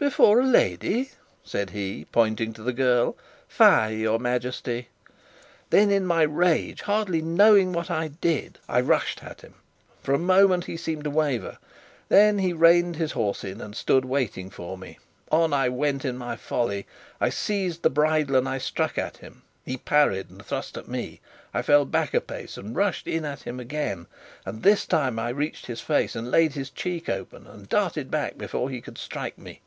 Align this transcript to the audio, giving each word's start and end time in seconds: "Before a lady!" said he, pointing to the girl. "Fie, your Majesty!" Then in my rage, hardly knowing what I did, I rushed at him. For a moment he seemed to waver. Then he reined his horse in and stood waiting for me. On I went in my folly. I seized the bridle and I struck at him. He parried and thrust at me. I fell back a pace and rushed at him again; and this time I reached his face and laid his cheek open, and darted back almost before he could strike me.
"Before 0.00 0.40
a 0.40 0.46
lady!" 0.46 1.10
said 1.44 1.68
he, 1.70 2.06
pointing 2.10 2.54
to 2.54 2.62
the 2.62 2.72
girl. 2.72 3.18
"Fie, 3.46 3.96
your 3.96 4.18
Majesty!" 4.18 4.88
Then 5.68 5.90
in 5.90 6.06
my 6.06 6.22
rage, 6.22 6.80
hardly 6.80 7.20
knowing 7.20 7.74
what 7.74 7.90
I 7.90 8.08
did, 8.08 8.58
I 8.66 8.80
rushed 8.80 9.22
at 9.22 9.42
him. 9.42 9.56
For 10.02 10.14
a 10.14 10.18
moment 10.18 10.64
he 10.64 10.78
seemed 10.78 11.04
to 11.04 11.10
waver. 11.10 11.58
Then 12.08 12.38
he 12.38 12.54
reined 12.54 12.96
his 12.96 13.12
horse 13.12 13.44
in 13.44 13.60
and 13.60 13.76
stood 13.76 14.06
waiting 14.06 14.48
for 14.48 14.78
me. 14.78 14.98
On 15.30 15.52
I 15.52 15.68
went 15.68 16.06
in 16.06 16.16
my 16.16 16.34
folly. 16.34 16.86
I 17.20 17.28
seized 17.28 17.82
the 17.82 17.90
bridle 17.90 18.36
and 18.36 18.48
I 18.48 18.56
struck 18.56 18.96
at 18.96 19.18
him. 19.18 19.42
He 19.66 19.76
parried 19.76 20.30
and 20.30 20.42
thrust 20.42 20.78
at 20.78 20.88
me. 20.88 21.20
I 21.52 21.60
fell 21.60 21.84
back 21.84 22.14
a 22.14 22.22
pace 22.22 22.56
and 22.56 22.74
rushed 22.74 23.06
at 23.06 23.42
him 23.42 23.60
again; 23.60 24.06
and 24.46 24.62
this 24.62 24.86
time 24.86 25.18
I 25.18 25.28
reached 25.28 25.66
his 25.66 25.82
face 25.82 26.16
and 26.16 26.30
laid 26.30 26.54
his 26.54 26.70
cheek 26.70 27.10
open, 27.10 27.46
and 27.46 27.68
darted 27.68 28.10
back 28.10 28.28
almost 28.32 28.38
before 28.38 28.70
he 28.70 28.80
could 28.80 28.96
strike 28.96 29.36
me. 29.36 29.60